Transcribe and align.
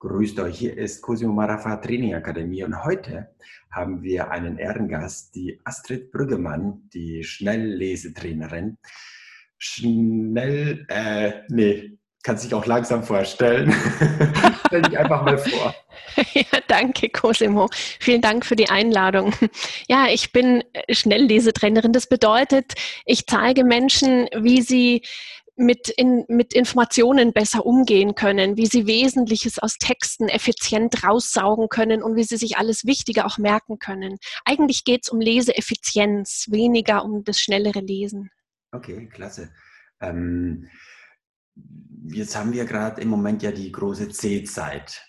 Grüßt 0.00 0.38
euch, 0.38 0.56
hier 0.56 0.78
ist 0.78 1.02
Cosimo 1.02 1.32
Marafa 1.32 1.74
Training 1.78 2.14
Akademie 2.14 2.62
und 2.62 2.84
heute 2.84 3.34
haben 3.72 4.00
wir 4.00 4.30
einen 4.30 4.56
Ehrengast, 4.56 5.34
die 5.34 5.60
Astrid 5.64 6.12
Brüggemann, 6.12 6.88
die 6.94 7.24
Schnelllesetrainerin. 7.24 8.78
Schnell, 9.58 10.86
äh, 10.88 11.40
nee, 11.48 11.98
kann 12.22 12.36
sich 12.36 12.54
auch 12.54 12.64
langsam 12.66 13.02
vorstellen. 13.02 13.74
Stell 14.68 14.82
dich 14.82 14.96
einfach 14.96 15.24
mal 15.24 15.38
vor. 15.38 15.74
Ja, 16.32 16.58
danke, 16.66 17.10
Cosimo. 17.10 17.68
Vielen 18.00 18.20
Dank 18.20 18.44
für 18.44 18.56
die 18.56 18.68
Einladung. 18.68 19.32
Ja, 19.88 20.06
ich 20.08 20.32
bin 20.32 20.64
Schnelllesetrainerin. 20.90 21.92
Das 21.92 22.08
bedeutet, 22.08 22.74
ich 23.04 23.26
zeige 23.26 23.62
Menschen, 23.62 24.28
wie 24.36 24.62
sie 24.62 25.02
mit, 25.58 25.88
in, 25.88 26.24
mit 26.28 26.54
Informationen 26.54 27.32
besser 27.32 27.66
umgehen 27.66 28.14
können, 28.14 28.56
wie 28.56 28.66
sie 28.66 28.86
Wesentliches 28.86 29.58
aus 29.58 29.76
Texten 29.76 30.28
effizient 30.28 31.04
raussaugen 31.04 31.68
können 31.68 32.02
und 32.02 32.16
wie 32.16 32.22
sie 32.22 32.36
sich 32.36 32.56
alles 32.56 32.84
Wichtige 32.84 33.26
auch 33.26 33.38
merken 33.38 33.78
können. 33.78 34.18
Eigentlich 34.44 34.84
geht 34.84 35.02
es 35.04 35.08
um 35.10 35.20
Leseeffizienz, 35.20 36.46
weniger 36.50 37.04
um 37.04 37.24
das 37.24 37.40
schnellere 37.40 37.80
Lesen. 37.80 38.30
Okay, 38.70 39.08
klasse. 39.08 39.52
Ähm, 40.00 40.68
jetzt 42.04 42.36
haben 42.36 42.52
wir 42.52 42.64
gerade 42.64 43.00
im 43.00 43.08
Moment 43.08 43.42
ja 43.42 43.50
die 43.50 43.72
große 43.72 44.10
C-Zeit. 44.10 45.04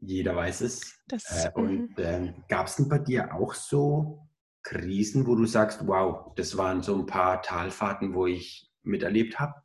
Jeder 0.00 0.36
weiß 0.36 0.60
es. 0.62 0.98
Das, 1.06 1.46
äh, 1.46 1.50
und 1.54 1.98
äh, 1.98 2.34
gab 2.48 2.66
es 2.66 2.76
denn 2.76 2.88
bei 2.88 2.98
dir 2.98 3.34
auch 3.34 3.54
so 3.54 4.28
Krisen, 4.62 5.26
wo 5.26 5.34
du 5.34 5.46
sagst, 5.46 5.86
wow, 5.86 6.34
das 6.36 6.58
waren 6.58 6.82
so 6.82 6.94
ein 6.94 7.06
paar 7.06 7.40
Talfahrten, 7.40 8.14
wo 8.14 8.26
ich 8.26 8.71
miterlebt 8.82 9.38
habe? 9.38 9.62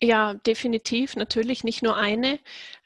Ja, 0.00 0.34
definitiv, 0.34 1.16
natürlich 1.16 1.64
nicht 1.64 1.82
nur 1.82 1.96
eine. 1.96 2.38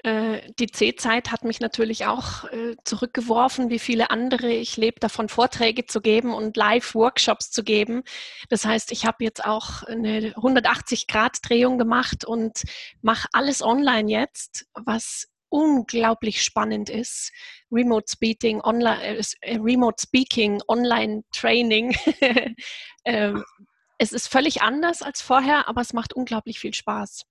Äh, 0.03 0.41
die 0.59 0.69
C-Zeit 0.69 1.31
hat 1.31 1.45
mich 1.45 1.61
natürlich 1.61 2.07
auch 2.07 2.45
äh, 2.45 2.75
zurückgeworfen, 2.85 3.69
wie 3.69 3.79
viele 3.79 4.11
andere. 4.11 4.51
Ich 4.51 4.79
lebe 4.79 4.99
davon, 4.99 5.29
Vorträge 5.29 5.85
zu 5.85 6.01
geben 6.01 6.33
und 6.33 6.57
Live-Workshops 6.57 7.51
zu 7.51 7.65
geben. 7.65 8.03
Das 8.49 8.65
heißt, 8.65 8.93
ich 8.93 9.05
habe 9.05 9.25
jetzt 9.25 9.45
auch 9.45 9.83
eine 9.83 10.33
180-Grad-Drehung 10.37 11.77
gemacht 11.77 12.25
und 12.25 12.63
mache 13.03 13.29
alles 13.33 13.61
online 13.61 14.11
jetzt, 14.11 14.65
was 14.73 15.29
unglaublich 15.51 16.43
spannend 16.43 16.89
ist. 16.89 17.31
Remote 17.71 18.07
Speaking, 18.11 18.63
Online, 18.63 19.19
äh, 19.43 19.57
Remote 19.59 20.01
Speaking, 20.01 20.63
Online 20.67 21.25
Training. 21.31 21.95
Ähm, 23.05 23.43
es 24.03 24.13
ist 24.13 24.27
völlig 24.27 24.63
anders 24.63 25.01
als 25.01 25.23
vorher, 25.23 25.69
aber 25.69 25.81
es 25.81 25.93
macht 25.93 26.13
unglaublich 26.13 26.59
viel 26.59 26.75
Spaß. 26.75 27.25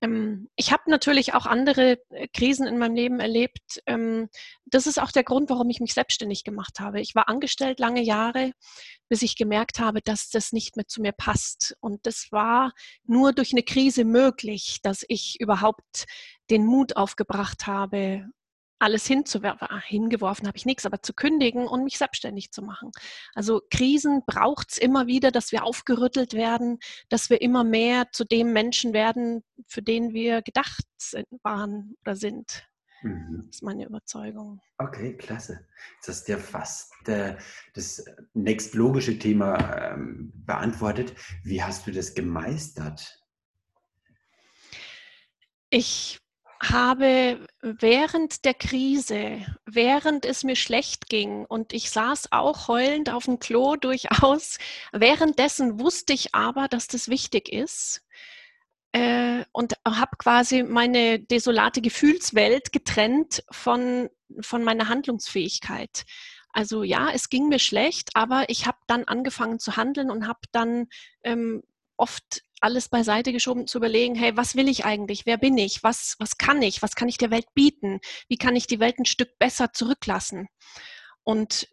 Ähm, 0.00 0.48
ich 0.56 0.72
habe 0.72 0.84
natürlich 0.86 1.34
auch 1.34 1.44
andere 1.44 1.98
äh, 2.08 2.26
Krisen 2.28 2.66
in 2.66 2.78
meinem 2.78 2.94
Leben 2.94 3.20
erlebt. 3.20 3.82
Ähm, 3.84 4.30
das 4.64 4.86
ist 4.86 4.98
auch 4.98 5.12
der 5.12 5.24
Grund, 5.24 5.50
warum 5.50 5.68
ich 5.68 5.78
mich 5.78 5.92
selbstständig 5.92 6.42
gemacht 6.42 6.80
habe. 6.80 7.02
Ich 7.02 7.14
war 7.14 7.28
angestellt 7.28 7.80
lange 7.80 8.00
Jahre, 8.00 8.52
bis 9.10 9.20
ich 9.20 9.36
gemerkt 9.36 9.78
habe, 9.78 10.00
dass 10.00 10.30
das 10.30 10.52
nicht 10.52 10.76
mehr 10.76 10.86
zu 10.88 11.02
mir 11.02 11.12
passt. 11.12 11.76
Und 11.80 12.06
das 12.06 12.28
war 12.30 12.72
nur 13.04 13.34
durch 13.34 13.52
eine 13.52 13.62
Krise 13.62 14.06
möglich, 14.06 14.78
dass 14.82 15.04
ich 15.06 15.38
überhaupt 15.38 16.06
den 16.48 16.64
Mut 16.64 16.96
aufgebracht 16.96 17.66
habe, 17.66 18.24
alles 18.80 19.06
hinzuwerfen, 19.06 19.68
ah, 19.70 19.80
hingeworfen 19.80 20.46
habe 20.46 20.56
ich 20.56 20.66
nichts, 20.66 20.86
aber 20.86 21.02
zu 21.02 21.12
kündigen 21.12 21.68
und 21.68 21.84
mich 21.84 21.98
selbstständig 21.98 22.50
zu 22.50 22.62
machen. 22.62 22.90
Also 23.34 23.60
Krisen 23.70 24.22
braucht 24.26 24.72
es 24.72 24.78
immer 24.78 25.06
wieder, 25.06 25.30
dass 25.30 25.52
wir 25.52 25.64
aufgerüttelt 25.64 26.32
werden, 26.32 26.78
dass 27.08 27.30
wir 27.30 27.40
immer 27.40 27.62
mehr 27.62 28.10
zu 28.12 28.24
dem 28.24 28.52
Menschen 28.52 28.92
werden, 28.92 29.44
für 29.66 29.82
den 29.82 30.12
wir 30.12 30.42
gedacht 30.42 30.84
sind, 30.98 31.26
waren 31.42 31.94
oder 32.02 32.16
sind. 32.16 32.66
Mhm. 33.02 33.44
Das 33.46 33.56
ist 33.56 33.62
meine 33.62 33.86
Überzeugung. 33.86 34.60
Okay, 34.78 35.16
klasse. 35.16 35.66
Hast 36.06 36.28
du 36.28 36.32
ja 36.32 36.38
fast 36.38 36.92
äh, 37.06 37.36
das 37.74 38.04
nächstlogische 38.34 39.18
Thema 39.18 39.92
ähm, 39.92 40.32
beantwortet. 40.34 41.14
Wie 41.44 41.62
hast 41.62 41.86
du 41.86 41.92
das 41.92 42.14
gemeistert? 42.14 43.18
Ich 45.70 46.18
habe 46.62 47.48
während 47.62 48.44
der 48.44 48.54
Krise, 48.54 49.46
während 49.64 50.26
es 50.26 50.44
mir 50.44 50.56
schlecht 50.56 51.08
ging 51.08 51.46
und 51.46 51.72
ich 51.72 51.90
saß 51.90 52.32
auch 52.32 52.68
heulend 52.68 53.10
auf 53.10 53.24
dem 53.24 53.38
Klo 53.38 53.76
durchaus, 53.80 54.58
währenddessen 54.92 55.80
wusste 55.80 56.12
ich 56.12 56.34
aber, 56.34 56.68
dass 56.68 56.86
das 56.86 57.08
wichtig 57.08 57.48
ist 57.50 58.02
äh, 58.92 59.44
und 59.52 59.74
habe 59.86 60.16
quasi 60.18 60.62
meine 60.62 61.18
desolate 61.18 61.80
Gefühlswelt 61.80 62.72
getrennt 62.72 63.42
von, 63.50 64.10
von 64.40 64.62
meiner 64.62 64.88
Handlungsfähigkeit. 64.88 66.04
Also 66.52 66.82
ja, 66.82 67.10
es 67.12 67.30
ging 67.30 67.48
mir 67.48 67.60
schlecht, 67.60 68.10
aber 68.14 68.44
ich 68.48 68.66
habe 68.66 68.78
dann 68.86 69.04
angefangen 69.04 69.60
zu 69.60 69.76
handeln 69.76 70.10
und 70.10 70.26
habe 70.26 70.40
dann 70.52 70.88
ähm, 71.22 71.62
oft 71.96 72.42
alles 72.60 72.88
beiseite 72.88 73.32
geschoben, 73.32 73.66
zu 73.66 73.78
überlegen, 73.78 74.14
hey, 74.14 74.36
was 74.36 74.54
will 74.54 74.68
ich 74.68 74.84
eigentlich? 74.84 75.26
Wer 75.26 75.38
bin 75.38 75.56
ich? 75.58 75.82
Was, 75.82 76.16
was 76.18 76.38
kann 76.38 76.62
ich? 76.62 76.82
Was 76.82 76.94
kann 76.94 77.08
ich 77.08 77.18
der 77.18 77.30
Welt 77.30 77.46
bieten? 77.54 78.00
Wie 78.28 78.36
kann 78.36 78.56
ich 78.56 78.66
die 78.66 78.80
Welt 78.80 78.98
ein 78.98 79.06
Stück 79.06 79.38
besser 79.38 79.72
zurücklassen? 79.72 80.48
Und 81.24 81.68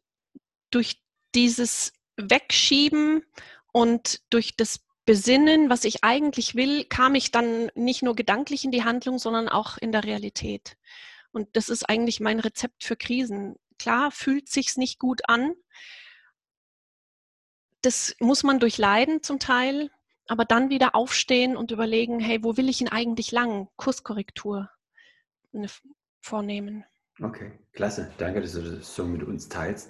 durch 0.72 1.02
dieses 1.36 1.94
Wegschieben 2.18 3.24
und 3.72 4.22
durch 4.30 4.56
das 4.56 4.80
Besinnen, 5.06 5.70
was 5.70 5.86
ich 5.86 6.04
eigentlich 6.04 6.56
will, 6.56 6.84
kam 6.84 7.16
ich 7.16 7.32
dann 7.32 7.72
nicht 7.76 8.04
nur 8.04 8.16
gedanklich 8.16 8.66
in 8.66 8.72
die 8.72 8.84
Handlung, 8.84 9.20
sondern 9.20 9.48
auch 9.48 9.78
in 9.78 9.92
der 9.92 10.04
Realität. 10.04 10.78
Und 11.32 11.56
das 11.56 11.70
ist 11.70 11.88
eigentlich 11.88 12.20
mein 12.20 12.40
Rezept 12.40 12.84
für 12.84 12.98
Krisen. 12.98 13.56
Klar, 13.80 14.12
fühlt 14.12 14.50
sich's 14.50 14.76
nicht 14.76 15.00
gut 15.00 15.22
an. 15.30 15.54
Das 17.82 18.16
muss 18.20 18.44
man 18.44 18.60
durchleiden 18.60 19.24
zum 19.24 19.40
Teil 19.40 19.92
aber 20.28 20.46
dann 20.46 20.70
wieder 20.70 20.96
aufstehen 20.96 21.56
und 21.56 21.72
überlegen, 21.72 22.20
hey, 22.20 22.44
wo 22.44 22.58
will 22.58 22.70
ich 22.70 22.82
ihn 22.82 22.90
eigentlich 22.90 23.32
lang? 23.32 23.68
Kurskorrektur 23.76 24.70
vornehmen. 26.22 26.84
Okay, 27.22 27.52
klasse. 27.74 28.12
Danke, 28.18 28.42
dass 28.42 28.54
du 28.54 28.62
das 28.62 28.96
so 28.96 29.06
mit 29.06 29.24
uns 29.24 29.50
teilst. 29.50 29.90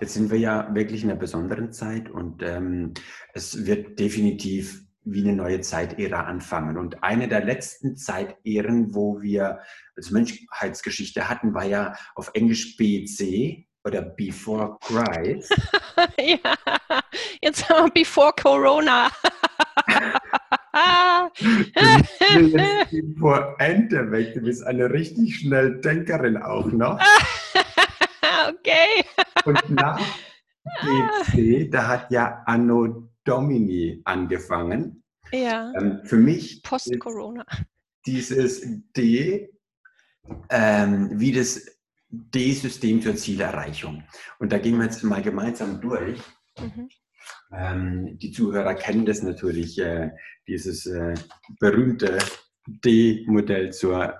Jetzt 0.00 0.14
sind 0.14 0.30
wir 0.30 0.38
ja 0.38 0.74
wirklich 0.74 1.04
in 1.04 1.10
einer 1.10 1.18
besonderen 1.18 1.72
Zeit 1.72 2.10
und 2.10 2.42
ähm, 2.42 2.94
es 3.32 3.64
wird 3.64 3.98
definitiv 4.00 4.84
wie 5.04 5.22
eine 5.22 5.34
neue 5.34 5.60
Zeitära 5.60 6.24
anfangen. 6.24 6.78
Und 6.78 7.02
eine 7.02 7.28
der 7.28 7.44
letzten 7.44 7.96
Zeitären, 7.96 8.94
wo 8.94 9.20
wir 9.20 9.60
als 9.96 10.10
Menschheitsgeschichte 10.10 11.28
hatten, 11.28 11.54
war 11.54 11.64
ja 11.64 11.94
auf 12.14 12.30
Englisch 12.34 12.76
BC 12.76 13.66
oder 13.84 14.02
Before 14.02 14.78
Christ. 14.80 15.54
ja, 16.18 16.56
jetzt 17.42 17.68
haben 17.68 17.86
wir 17.86 18.02
Before 18.02 18.32
Corona. 18.32 19.10
die 22.90 23.02
Pointe 23.18 24.10
weg. 24.10 24.34
Du 24.34 24.40
bist 24.40 24.64
eine 24.64 24.90
richtig 24.90 25.36
schnell 25.36 25.80
Denkerin 25.80 26.36
auch 26.36 26.66
noch. 26.66 26.98
okay. 28.48 29.04
Und 29.44 29.70
nach 29.70 30.00
DC, 30.82 31.70
da 31.70 31.88
hat 31.88 32.10
ja 32.10 32.42
Anno 32.46 33.08
Domini 33.24 34.00
angefangen. 34.04 35.02
Ja. 35.32 35.72
Ähm, 35.78 36.00
für 36.04 36.16
mich. 36.16 36.62
Post-Corona. 36.62 37.44
Dieses 38.06 38.62
D 38.96 39.50
ähm, 40.50 41.18
wie 41.18 41.32
das 41.32 41.66
D-System 42.08 43.02
zur 43.02 43.16
Zielerreichung. 43.16 44.04
Und 44.38 44.52
da 44.52 44.58
gehen 44.58 44.78
wir 44.78 44.84
jetzt 44.84 45.02
mal 45.02 45.22
gemeinsam 45.22 45.80
durch. 45.80 46.20
Mhm. 46.58 46.88
Ähm, 47.56 48.18
die 48.18 48.32
Zuhörer 48.32 48.74
kennen 48.74 49.06
das 49.06 49.22
natürlich, 49.22 49.78
äh, 49.78 50.10
dieses 50.46 50.86
äh, 50.86 51.14
berühmte 51.60 52.18
D-Modell 52.66 53.72
zur 53.72 54.14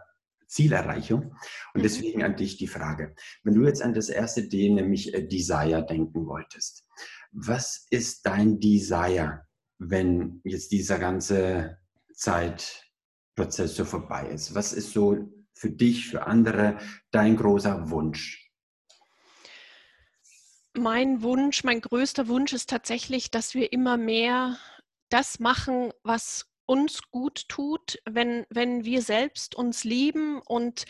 Zielerreichung. 0.47 1.34
Und 1.75 1.81
mhm. 1.81 1.83
deswegen 1.83 2.22
an 2.22 2.36
dich 2.36 2.57
die 2.57 2.66
Frage. 2.66 3.15
Wenn 3.42 3.54
du 3.54 3.65
jetzt 3.66 3.83
an 3.83 3.95
das 3.95 4.09
erste 4.09 4.48
D, 4.48 4.71
nämlich 4.71 5.13
äh, 5.15 5.27
Desire, 5.27 5.84
denken 5.84 6.27
wolltest, 6.27 6.86
was 7.33 7.86
ist 7.91 8.25
dein 8.27 8.60
Desire, 8.60 9.42
wenn 9.78 10.41
jetzt 10.45 10.71
dieser 10.71 10.98
ganze 10.98 11.78
Zeitprozess 12.13 13.75
so 13.75 13.84
vorbei 13.84 14.28
ist? 14.28 14.54
Was 14.54 14.72
ist 14.72 14.92
so 14.92 15.28
für 15.54 15.71
dich, 15.71 16.09
für 16.09 16.27
andere 16.27 16.78
dein 17.10 17.37
großer 17.37 17.91
Wunsch? 17.91 18.43
Mein 20.76 21.22
Wunsch, 21.22 21.62
mein 21.62 21.80
größter 21.80 22.26
Wunsch 22.26 22.53
ist 22.53 22.68
tatsächlich, 22.68 23.30
dass 23.30 23.54
wir 23.54 23.72
immer 23.72 23.97
mehr 23.97 24.59
das 25.09 25.38
machen, 25.38 25.92
was 26.03 26.47
uns 26.66 27.03
gut 27.12 27.48
tut, 27.48 27.98
wenn, 28.04 28.44
wenn 28.50 28.84
wir 28.84 29.03
selbst 29.03 29.54
uns 29.54 29.84
lieben 29.84 30.41
und 30.41 30.84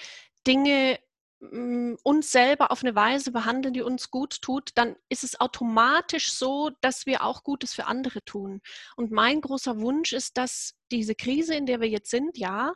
Dinge 0.46 0.98
mm, 1.40 1.96
uns 2.02 2.32
selber 2.32 2.70
auf 2.70 2.82
eine 2.82 2.94
Weise 2.94 3.30
behandeln, 3.30 3.74
die 3.74 3.82
uns 3.82 4.10
gut 4.10 4.40
tut, 4.40 4.70
dann 4.74 4.96
ist 5.10 5.22
es 5.22 5.38
automatisch 5.38 6.32
so, 6.32 6.70
dass 6.80 7.04
wir 7.04 7.22
auch 7.22 7.44
Gutes 7.44 7.74
für 7.74 7.84
andere 7.84 8.24
tun. 8.24 8.62
Und 8.96 9.10
mein 9.10 9.42
großer 9.42 9.80
Wunsch 9.80 10.14
ist, 10.14 10.38
dass 10.38 10.76
diese 10.94 11.14
Krise, 11.14 11.54
in 11.54 11.66
der 11.66 11.80
wir 11.80 11.88
jetzt 11.88 12.10
sind, 12.10 12.38
ja, 12.38 12.72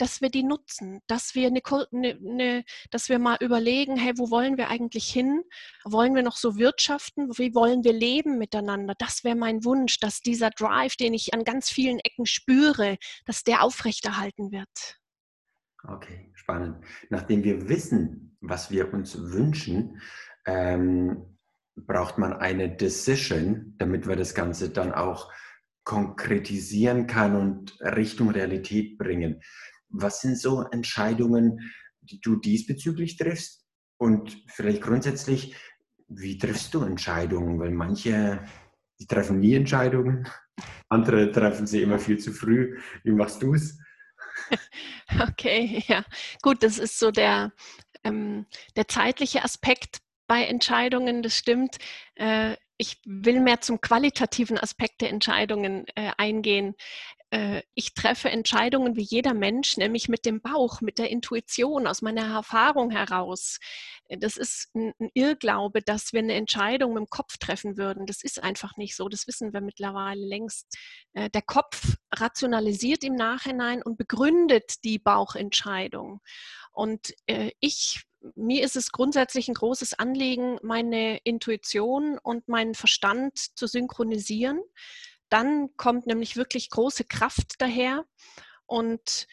dass 0.00 0.22
wir 0.22 0.30
die 0.30 0.42
nutzen, 0.42 1.00
dass 1.06 1.34
wir, 1.34 1.48
eine, 1.48 1.60
eine, 1.92 2.18
eine, 2.26 2.64
dass 2.90 3.10
wir 3.10 3.18
mal 3.18 3.36
überlegen, 3.40 3.96
hey, 3.96 4.14
wo 4.16 4.30
wollen 4.30 4.56
wir 4.56 4.68
eigentlich 4.68 5.10
hin? 5.10 5.42
Wollen 5.84 6.14
wir 6.14 6.22
noch 6.22 6.36
so 6.36 6.56
wirtschaften? 6.56 7.28
Wie 7.36 7.54
wollen 7.54 7.84
wir 7.84 7.92
leben 7.92 8.38
miteinander? 8.38 8.94
Das 8.98 9.24
wäre 9.24 9.36
mein 9.36 9.62
Wunsch, 9.62 10.00
dass 10.00 10.20
dieser 10.20 10.50
Drive, 10.50 10.96
den 10.96 11.12
ich 11.12 11.34
an 11.34 11.44
ganz 11.44 11.68
vielen 11.68 11.98
Ecken 11.98 12.24
spüre, 12.24 12.96
dass 13.26 13.44
der 13.44 13.62
aufrechterhalten 13.62 14.52
wird. 14.52 14.98
Okay, 15.86 16.30
spannend. 16.34 16.82
Nachdem 17.10 17.44
wir 17.44 17.68
wissen, 17.68 18.36
was 18.40 18.70
wir 18.70 18.92
uns 18.94 19.18
wünschen, 19.18 20.00
ähm, 20.46 21.38
braucht 21.76 22.16
man 22.16 22.32
eine 22.32 22.74
Decision, 22.74 23.74
damit 23.76 24.06
wir 24.08 24.16
das 24.16 24.34
Ganze 24.34 24.70
dann 24.70 24.92
auch 24.92 25.30
konkretisieren 25.84 27.06
kann 27.06 27.36
und 27.36 27.80
Richtung 27.80 28.30
Realität 28.30 28.98
bringen. 28.98 29.40
Was 29.88 30.20
sind 30.20 30.38
so 30.38 30.62
Entscheidungen, 30.62 31.72
die 32.00 32.20
du 32.20 32.36
diesbezüglich 32.36 33.16
triffst? 33.16 33.66
Und 33.98 34.42
vielleicht 34.48 34.82
grundsätzlich, 34.82 35.54
wie 36.08 36.38
triffst 36.38 36.72
du 36.74 36.82
Entscheidungen? 36.82 37.58
Weil 37.58 37.70
manche, 37.70 38.40
die 38.98 39.06
treffen 39.06 39.40
nie 39.40 39.54
Entscheidungen, 39.54 40.28
andere 40.88 41.30
treffen 41.32 41.66
sie 41.66 41.82
immer 41.82 41.98
viel 41.98 42.18
zu 42.18 42.32
früh. 42.32 42.78
Wie 43.04 43.12
machst 43.12 43.42
du 43.42 43.54
es? 43.54 43.78
Okay, 45.28 45.82
ja. 45.88 46.04
Gut, 46.40 46.62
das 46.62 46.78
ist 46.78 46.98
so 46.98 47.10
der, 47.10 47.52
ähm, 48.04 48.46
der 48.76 48.86
zeitliche 48.86 49.42
Aspekt 49.42 49.98
bei 50.30 50.44
Entscheidungen, 50.44 51.24
das 51.24 51.36
stimmt. 51.36 51.78
Äh, 52.14 52.54
ich 52.76 52.98
will 53.04 53.40
mehr 53.40 53.60
zum 53.62 53.80
qualitativen 53.80 54.58
Aspekt 54.58 55.00
der 55.00 55.10
Entscheidungen 55.10 55.86
äh, 55.96 56.12
eingehen. 56.18 56.76
Äh, 57.30 57.62
ich 57.74 57.94
treffe 57.94 58.30
Entscheidungen 58.30 58.94
wie 58.94 59.02
jeder 59.02 59.34
Mensch, 59.34 59.76
nämlich 59.76 60.08
mit 60.08 60.24
dem 60.24 60.40
Bauch, 60.40 60.82
mit 60.82 60.98
der 60.98 61.10
Intuition, 61.10 61.88
aus 61.88 62.00
meiner 62.00 62.32
Erfahrung 62.32 62.92
heraus. 62.92 63.58
Äh, 64.06 64.18
das 64.18 64.36
ist 64.36 64.70
ein, 64.76 64.92
ein 65.00 65.10
Irrglaube, 65.14 65.82
dass 65.82 66.12
wir 66.12 66.20
eine 66.20 66.34
Entscheidung 66.34 66.94
dem 66.94 67.10
Kopf 67.10 67.36
treffen 67.38 67.76
würden. 67.76 68.06
Das 68.06 68.22
ist 68.22 68.40
einfach 68.40 68.76
nicht 68.76 68.94
so. 68.94 69.08
Das 69.08 69.26
wissen 69.26 69.52
wir 69.52 69.60
mittlerweile 69.60 70.24
längst. 70.24 70.78
Äh, 71.12 71.28
der 71.28 71.42
Kopf 71.42 71.96
rationalisiert 72.14 73.02
im 73.02 73.16
Nachhinein 73.16 73.82
und 73.82 73.98
begründet 73.98 74.84
die 74.84 75.00
Bauchentscheidung. 75.00 76.20
Und 76.70 77.14
äh, 77.26 77.50
ich 77.58 78.04
mir 78.34 78.64
ist 78.64 78.76
es 78.76 78.92
grundsätzlich 78.92 79.48
ein 79.48 79.54
großes 79.54 79.98
Anliegen, 79.98 80.58
meine 80.62 81.18
Intuition 81.18 82.18
und 82.18 82.48
meinen 82.48 82.74
Verstand 82.74 83.38
zu 83.56 83.66
synchronisieren. 83.66 84.60
Dann 85.28 85.76
kommt 85.76 86.06
nämlich 86.06 86.36
wirklich 86.36 86.70
große 86.70 87.04
Kraft 87.04 87.54
daher. 87.58 88.04
Und 88.66 89.26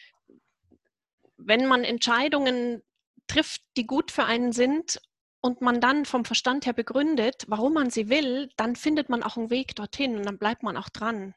wenn 1.36 1.66
man 1.66 1.84
Entscheidungen 1.84 2.82
trifft, 3.26 3.62
die 3.76 3.86
gut 3.86 4.10
für 4.10 4.24
einen 4.24 4.52
sind 4.52 5.00
und 5.40 5.60
man 5.60 5.80
dann 5.80 6.04
vom 6.04 6.24
Verstand 6.24 6.66
her 6.66 6.72
begründet, 6.72 7.44
warum 7.46 7.74
man 7.74 7.90
sie 7.90 8.08
will, 8.08 8.50
dann 8.56 8.74
findet 8.74 9.08
man 9.08 9.22
auch 9.22 9.36
einen 9.36 9.50
Weg 9.50 9.74
dorthin 9.76 10.16
und 10.16 10.24
dann 10.24 10.38
bleibt 10.38 10.62
man 10.62 10.76
auch 10.76 10.88
dran. 10.88 11.34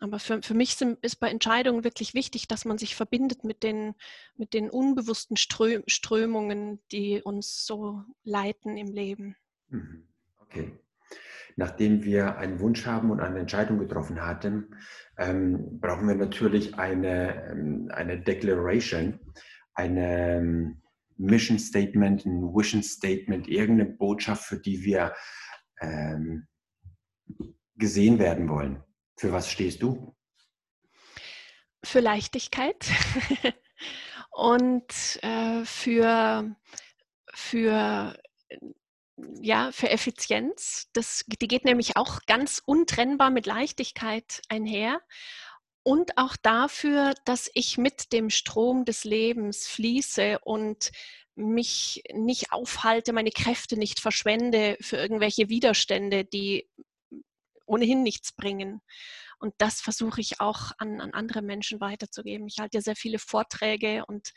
Aber 0.00 0.18
für, 0.18 0.42
für 0.42 0.54
mich 0.54 0.76
sind, 0.76 0.98
ist 1.04 1.16
bei 1.16 1.28
Entscheidungen 1.28 1.84
wirklich 1.84 2.14
wichtig, 2.14 2.46
dass 2.46 2.64
man 2.64 2.78
sich 2.78 2.94
verbindet 2.94 3.44
mit 3.44 3.62
den, 3.62 3.94
mit 4.36 4.54
den 4.54 4.70
unbewussten 4.70 5.36
Strö 5.36 5.82
Strömungen, 5.86 6.80
die 6.92 7.20
uns 7.22 7.66
so 7.66 8.04
leiten 8.22 8.76
im 8.76 8.92
Leben. 8.92 9.36
Mhm. 9.68 10.08
Okay. 10.38 10.78
Nachdem 11.56 12.04
wir 12.04 12.38
einen 12.38 12.60
Wunsch 12.60 12.86
haben 12.86 13.10
und 13.10 13.20
eine 13.20 13.40
Entscheidung 13.40 13.80
getroffen 13.80 14.24
hatten, 14.24 14.76
ähm, 15.16 15.80
brauchen 15.80 16.06
wir 16.06 16.14
natürlich 16.14 16.78
eine, 16.78 17.50
ähm, 17.50 17.90
eine 17.92 18.20
Declaration, 18.20 19.18
eine 19.74 20.36
ähm, 20.36 20.82
Mission 21.16 21.58
Statement, 21.58 22.24
ein 22.24 22.42
Vision 22.54 22.84
Statement, 22.84 23.48
irgendeine 23.48 23.90
Botschaft, 23.90 24.44
für 24.44 24.60
die 24.60 24.84
wir 24.84 25.14
ähm, 25.80 26.46
gesehen 27.76 28.20
werden 28.20 28.48
wollen. 28.48 28.84
Für 29.18 29.32
was 29.32 29.50
stehst 29.50 29.82
du? 29.82 30.14
Für 31.82 31.98
Leichtigkeit 31.98 32.86
und 34.30 35.18
äh, 35.22 35.64
für, 35.64 36.54
für, 37.34 38.16
ja, 39.40 39.72
für 39.72 39.90
Effizienz. 39.90 40.88
Das, 40.92 41.24
die 41.26 41.48
geht 41.48 41.64
nämlich 41.64 41.96
auch 41.96 42.20
ganz 42.26 42.62
untrennbar 42.64 43.30
mit 43.30 43.46
Leichtigkeit 43.46 44.40
einher. 44.48 45.00
Und 45.82 46.16
auch 46.16 46.36
dafür, 46.36 47.14
dass 47.24 47.50
ich 47.54 47.76
mit 47.76 48.12
dem 48.12 48.30
Strom 48.30 48.84
des 48.84 49.02
Lebens 49.02 49.66
fließe 49.66 50.38
und 50.44 50.92
mich 51.34 52.04
nicht 52.12 52.52
aufhalte, 52.52 53.12
meine 53.12 53.30
Kräfte 53.30 53.76
nicht 53.76 53.98
verschwende 53.98 54.76
für 54.80 54.96
irgendwelche 54.96 55.48
Widerstände, 55.48 56.24
die 56.24 56.68
ohnehin 57.68 58.02
nichts 58.02 58.32
bringen. 58.32 58.80
Und 59.38 59.54
das 59.58 59.80
versuche 59.80 60.20
ich 60.20 60.40
auch 60.40 60.72
an, 60.78 61.00
an 61.00 61.12
andere 61.12 61.42
Menschen 61.42 61.80
weiterzugeben. 61.80 62.48
Ich 62.48 62.58
halte 62.58 62.78
ja 62.78 62.82
sehr 62.82 62.96
viele 62.96 63.18
Vorträge 63.18 64.04
und 64.06 64.32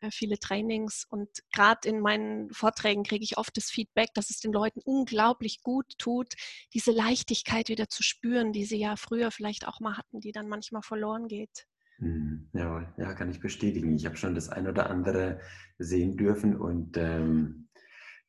äh, 0.00 0.10
viele 0.10 0.38
Trainings 0.38 1.04
und 1.08 1.28
gerade 1.52 1.88
in 1.88 2.00
meinen 2.00 2.50
Vorträgen 2.52 3.02
kriege 3.02 3.24
ich 3.24 3.36
oft 3.36 3.56
das 3.56 3.66
Feedback, 3.66 4.14
dass 4.14 4.30
es 4.30 4.40
den 4.40 4.52
Leuten 4.52 4.80
unglaublich 4.84 5.62
gut 5.62 5.86
tut, 5.98 6.34
diese 6.72 6.90
Leichtigkeit 6.90 7.68
wieder 7.68 7.88
zu 7.88 8.02
spüren, 8.02 8.52
die 8.52 8.64
sie 8.64 8.78
ja 8.78 8.96
früher 8.96 9.30
vielleicht 9.30 9.68
auch 9.68 9.80
mal 9.80 9.98
hatten, 9.98 10.20
die 10.20 10.32
dann 10.32 10.48
manchmal 10.48 10.82
verloren 10.82 11.28
geht. 11.28 11.66
Hm, 11.98 12.48
jawohl, 12.52 12.92
ja, 12.98 13.14
kann 13.14 13.30
ich 13.30 13.40
bestätigen. 13.40 13.94
Ich 13.94 14.06
habe 14.06 14.16
schon 14.16 14.34
das 14.34 14.48
ein 14.48 14.66
oder 14.66 14.90
andere 14.90 15.40
sehen 15.78 16.16
dürfen 16.16 16.56
und 16.56 16.96
ähm, 16.96 17.68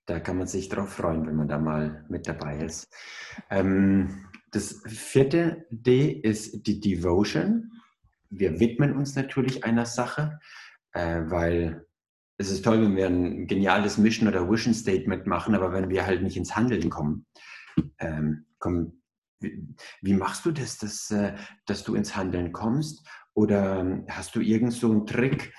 da 0.06 0.21
kann 0.21 0.38
man 0.38 0.48
sich 0.48 0.69
drauf 0.69 0.94
freuen, 0.94 1.27
wenn 1.27 1.36
man 1.36 1.50
da 1.50 1.57
mal 1.57 2.06
mit 2.07 2.27
dabei 2.27 2.59
ist. 2.59 2.88
Ähm, 3.50 4.25
das 4.51 4.81
vierte 4.88 5.65
D 5.69 6.11
ist 6.11 6.65
die 6.67 6.79
Devotion. 6.79 7.71
Wir 8.29 8.59
widmen 8.59 8.95
uns 8.95 9.15
natürlich 9.15 9.63
einer 9.63 9.85
Sache, 9.85 10.39
äh, 10.94 11.21
weil 11.25 11.85
es 12.38 12.51
ist 12.51 12.63
toll, 12.63 12.81
wenn 12.81 12.95
wir 12.95 13.07
ein 13.07 13.47
geniales 13.47 13.97
Mission 13.97 14.27
oder 14.27 14.49
Vision 14.49 14.73
Statement 14.73 15.25
machen, 15.25 15.55
aber 15.55 15.73
wenn 15.73 15.89
wir 15.89 16.05
halt 16.05 16.21
nicht 16.21 16.38
ins 16.38 16.55
Handeln 16.55 16.89
kommen, 16.89 17.25
ähm, 17.99 18.45
kommen 18.59 19.01
wie, 19.39 19.67
wie, 20.01 20.13
machst 20.13 20.45
du 20.45 20.51
das, 20.51 20.77
dass, 20.77 21.11
äh, 21.11 21.35
dass 21.65 21.83
du 21.83 21.95
ins 21.95 22.15
Handeln 22.15 22.53
kommst? 22.53 23.07
Oder 23.33 24.03
hast 24.09 24.35
du 24.35 24.41
irgend 24.41 24.73
so 24.73 24.91
einen 24.91 25.05
Trick, 25.05 25.53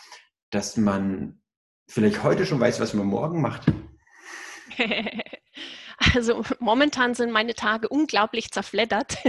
dass 0.51 0.77
man 0.77 1.41
vielleicht 1.89 2.25
heute 2.25 2.45
schon 2.45 2.59
weiß, 2.59 2.81
was 2.81 2.95
man 2.95 3.07
morgen 3.07 3.41
macht? 3.41 3.73
Also 6.15 6.45
momentan 6.61 7.15
sind 7.15 7.33
meine 7.33 7.55
Tage 7.55 7.89
unglaublich 7.89 8.51
zerfleddert. 8.51 9.19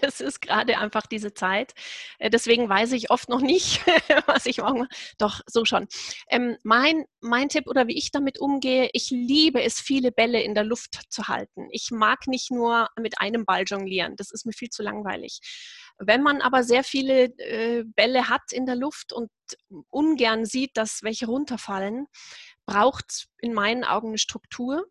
Das 0.00 0.20
ist 0.20 0.40
gerade 0.40 0.78
einfach 0.78 1.06
diese 1.06 1.34
Zeit. 1.34 1.74
Äh, 2.18 2.30
deswegen 2.30 2.68
weiß 2.68 2.92
ich 2.92 3.10
oft 3.10 3.28
noch 3.28 3.40
nicht, 3.40 3.80
was 4.26 4.46
ich 4.46 4.58
morgen. 4.58 4.88
Doch, 5.18 5.40
so 5.46 5.64
schon. 5.64 5.86
Ähm, 6.28 6.56
mein, 6.62 7.04
mein 7.20 7.48
Tipp 7.48 7.66
oder 7.66 7.86
wie 7.86 7.96
ich 7.96 8.10
damit 8.10 8.40
umgehe, 8.40 8.88
ich 8.92 9.10
liebe 9.10 9.62
es, 9.62 9.78
viele 9.78 10.10
Bälle 10.10 10.42
in 10.42 10.54
der 10.54 10.64
Luft 10.64 11.00
zu 11.10 11.28
halten. 11.28 11.68
Ich 11.70 11.90
mag 11.90 12.26
nicht 12.26 12.50
nur 12.50 12.88
mit 12.98 13.20
einem 13.20 13.44
Ball 13.44 13.64
jonglieren. 13.64 14.16
Das 14.16 14.30
ist 14.30 14.46
mir 14.46 14.52
viel 14.52 14.70
zu 14.70 14.82
langweilig. 14.82 15.40
Wenn 15.98 16.22
man 16.22 16.40
aber 16.40 16.64
sehr 16.64 16.82
viele 16.82 17.24
äh, 17.38 17.84
Bälle 17.84 18.28
hat 18.28 18.52
in 18.52 18.64
der 18.66 18.76
Luft 18.76 19.12
und 19.12 19.30
ungern 19.90 20.46
sieht, 20.46 20.76
dass 20.76 21.02
welche 21.02 21.26
runterfallen, 21.26 22.06
braucht 22.66 23.26
in 23.38 23.52
meinen 23.52 23.84
Augen 23.84 24.08
eine 24.08 24.18
Struktur 24.18 24.86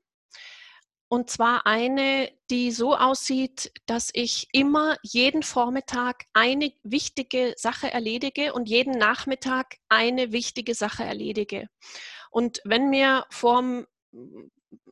und 1.09 1.31
zwar 1.31 1.65
eine, 1.65 2.31
die 2.51 2.71
so 2.71 2.95
aussieht, 2.95 3.71
dass 3.87 4.11
ich 4.13 4.47
immer 4.53 4.95
jeden 5.01 5.41
Vormittag 5.41 6.25
eine 6.33 6.71
wichtige 6.83 7.55
Sache 7.57 7.91
erledige 7.91 8.53
und 8.53 8.69
jeden 8.69 8.97
Nachmittag 8.97 9.77
eine 9.89 10.31
wichtige 10.31 10.75
Sache 10.75 11.03
erledige. 11.03 11.67
Und 12.29 12.61
wenn 12.63 12.89
mir 12.91 13.25
vorm 13.31 13.87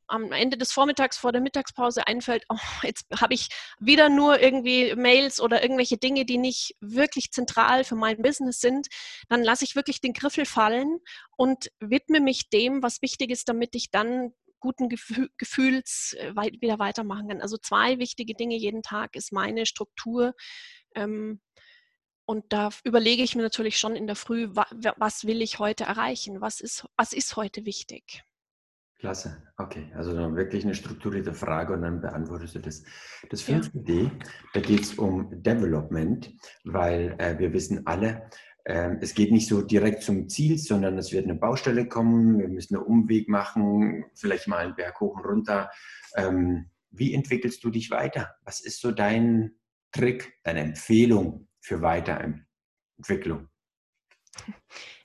am 0.08 0.32
Ende 0.32 0.58
des 0.58 0.72
Vormittags 0.72 1.18
vor 1.18 1.32
der 1.32 1.42
Mittagspause 1.42 2.08
einfällt, 2.08 2.46
oh, 2.50 2.58
jetzt 2.82 3.06
habe 3.20 3.36
ich 3.36 3.50
wieder 3.80 4.10
nur 4.10 4.40
irgendwie 4.40 4.96
Mails 4.96 5.40
oder 5.40 5.62
irgendwelche 5.62 5.98
Dinge, 5.98 6.26
die 6.26 6.38
nicht 6.38 6.76
wirklich 6.80 7.32
zentral 7.32 7.84
für 7.84 7.96
mein 7.96 8.22
Business 8.22 8.60
sind, 8.60 8.88
dann 9.30 9.44
lasse 9.44 9.66
ich 9.66 9.76
wirklich 9.76 10.02
den 10.02 10.14
Griffel 10.14 10.46
fallen 10.46 11.00
und 11.36 11.70
widme 11.80 12.22
mich 12.22 12.50
dem, 12.50 12.82
was 12.82 13.02
wichtig 13.02 13.30
ist, 13.30 13.50
damit 13.50 13.76
ich 13.76 13.92
dann 13.92 14.34
guten 14.68 14.90
Gefühls 14.90 16.14
äh, 16.20 16.36
wieder 16.36 16.78
weitermachen 16.78 17.30
kann. 17.30 17.42
Also 17.42 17.58
zwei 17.58 18.00
wichtige 18.00 18.34
Dinge 18.34 18.58
jeden 18.58 18.84
Tag 18.84 19.16
ist 19.16 19.32
meine 19.32 19.66
Struktur. 19.66 20.34
Ähm, 20.94 21.40
und 22.26 22.44
da 22.50 22.70
überlege 22.84 23.24
ich 23.24 23.36
mir 23.36 23.44
natürlich 23.44 23.80
schon 23.80 23.96
in 23.96 24.08
der 24.08 24.18
Früh, 24.18 24.50
was 24.52 25.26
will 25.26 25.42
ich 25.42 25.60
heute 25.60 25.86
erreichen? 25.86 26.42
Was 26.42 26.60
ist, 26.60 26.86
was 26.98 27.14
ist 27.14 27.38
heute 27.38 27.66
wichtig? 27.66 28.24
Klasse, 29.00 29.42
okay. 29.58 29.90
Also 29.96 30.14
dann 30.14 30.36
wirklich 30.36 30.66
eine 30.66 30.76
strukturierte 30.76 31.34
Frage 31.34 31.72
und 31.74 31.84
dann 31.84 32.02
beantwortest 32.02 32.56
du 32.56 32.60
das. 32.60 32.84
Das 33.30 33.42
fünfte 33.42 33.78
ja. 33.78 33.84
D, 33.84 34.12
da 34.54 34.60
geht 34.60 34.82
es 34.82 34.96
um 34.96 35.42
Development, 35.42 36.34
weil 36.66 37.16
äh, 37.20 37.40
wir 37.40 37.54
wissen 37.54 37.88
alle, 37.88 38.30
es 38.70 39.14
geht 39.14 39.32
nicht 39.32 39.48
so 39.48 39.62
direkt 39.62 40.04
zum 40.04 40.28
Ziel, 40.28 40.58
sondern 40.58 40.98
es 40.98 41.14
wird 41.14 41.24
eine 41.24 41.36
Baustelle 41.36 41.88
kommen, 41.88 42.38
wir 42.40 42.50
müssen 42.50 42.76
einen 42.76 42.86
Umweg 42.86 43.30
machen, 43.30 44.06
vielleicht 44.14 44.48
mal 44.48 44.58
einen 44.58 44.76
Berg 44.76 45.00
hoch 45.00 45.16
und 45.16 45.26
runter. 45.26 45.72
Ähm, 46.16 46.70
wie 46.90 47.14
entwickelst 47.14 47.64
du 47.64 47.70
dich 47.70 47.92
weiter? 47.92 48.36
Was 48.44 48.60
ist 48.60 48.82
so 48.82 48.92
dein 48.92 49.56
Trick, 49.94 50.34
deine 50.44 50.62
Empfehlung 50.62 51.48
für 51.62 51.82
Weiterentwicklung? 51.82 53.48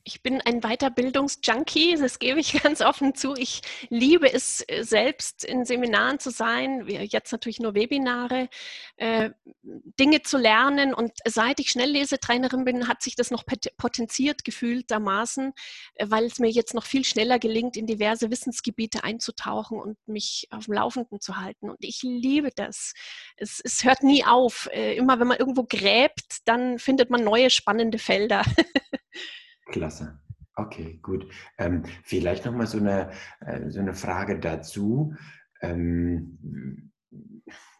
Ich 0.04 0.20
bin 0.20 0.40
ein 0.40 0.62
Weiterbildungsjunkie, 0.62 1.94
das 1.96 2.18
gebe 2.18 2.40
ich 2.40 2.52
ganz 2.62 2.80
offen 2.80 3.14
zu. 3.14 3.34
Ich 3.36 3.62
liebe 3.88 4.32
es 4.32 4.64
äh, 4.66 4.82
selbst 4.82 5.44
in 5.44 5.64
Seminaren 5.64 6.18
zu 6.18 6.30
sein, 6.30 6.88
jetzt 6.88 7.30
natürlich 7.30 7.60
nur 7.60 7.76
Webinare, 7.76 8.48
äh, 8.96 9.30
Dinge 9.62 10.22
zu 10.22 10.38
lernen. 10.38 10.92
Und 10.92 11.12
seit 11.24 11.60
ich 11.60 11.70
Schnelllesetrainerin 11.70 12.64
bin, 12.64 12.88
hat 12.88 13.00
sich 13.00 13.14
das 13.14 13.30
noch 13.30 13.44
potenziert 13.76 14.42
gefühltermaßen, 14.44 15.52
äh, 15.94 16.06
weil 16.08 16.24
es 16.24 16.40
mir 16.40 16.50
jetzt 16.50 16.74
noch 16.74 16.84
viel 16.84 17.04
schneller 17.04 17.38
gelingt, 17.38 17.76
in 17.76 17.86
diverse 17.86 18.28
Wissensgebiete 18.28 19.04
einzutauchen 19.04 19.78
und 19.78 19.96
mich 20.08 20.48
auf 20.50 20.64
dem 20.64 20.74
Laufenden 20.74 21.20
zu 21.20 21.36
halten. 21.36 21.70
Und 21.70 21.78
ich 21.78 22.02
liebe 22.02 22.50
das. 22.56 22.94
Es, 23.36 23.60
es 23.62 23.84
hört 23.84 24.02
nie 24.02 24.24
auf. 24.24 24.68
Immer 24.72 25.20
wenn 25.20 25.28
man 25.28 25.38
irgendwo 25.38 25.62
gräbt, 25.62 26.38
dann 26.44 26.80
findet 26.80 27.10
man 27.10 27.22
neue 27.22 27.50
spannende 27.50 27.98
Felder. 27.98 28.42
Klasse. 29.66 30.20
Okay, 30.54 30.98
gut. 31.02 31.32
Ähm, 31.58 31.84
vielleicht 32.04 32.44
nochmal 32.44 32.66
so 32.66 32.78
eine, 32.78 33.10
äh, 33.40 33.70
so 33.70 33.80
eine 33.80 33.94
Frage 33.94 34.38
dazu. 34.38 35.14
Ähm, 35.60 36.90